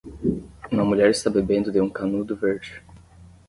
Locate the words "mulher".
0.83-1.11